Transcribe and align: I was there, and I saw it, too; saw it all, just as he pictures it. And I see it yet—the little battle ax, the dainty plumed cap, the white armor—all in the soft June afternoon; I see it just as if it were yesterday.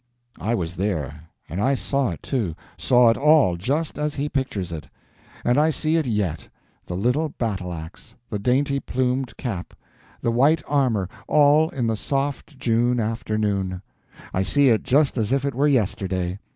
I 0.39 0.55
was 0.55 0.77
there, 0.77 1.29
and 1.47 1.61
I 1.61 1.75
saw 1.75 2.09
it, 2.09 2.23
too; 2.23 2.55
saw 2.75 3.11
it 3.11 3.17
all, 3.17 3.55
just 3.55 3.99
as 3.99 4.15
he 4.15 4.29
pictures 4.29 4.71
it. 4.71 4.89
And 5.45 5.59
I 5.59 5.69
see 5.69 5.95
it 5.95 6.07
yet—the 6.07 6.95
little 6.95 7.29
battle 7.29 7.71
ax, 7.71 8.15
the 8.27 8.39
dainty 8.39 8.79
plumed 8.79 9.37
cap, 9.37 9.75
the 10.19 10.31
white 10.31 10.63
armor—all 10.67 11.69
in 11.69 11.85
the 11.85 11.97
soft 11.97 12.57
June 12.57 12.99
afternoon; 12.99 13.83
I 14.33 14.41
see 14.41 14.69
it 14.69 14.81
just 14.81 15.19
as 15.19 15.31
if 15.31 15.45
it 15.45 15.53
were 15.53 15.67
yesterday. 15.67 16.39